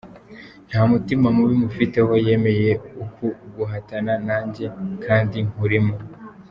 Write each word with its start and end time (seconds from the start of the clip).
Nta 0.69 0.81
mutima 0.91 1.27
mubi 1.35 1.55
mufiteho, 1.63 2.13
yemeye 2.27 2.71
uku 3.03 3.25
guhatana 3.55 4.13
nanjye 4.27 4.65
kandi 5.05 5.37
nkurimo. 5.49 5.95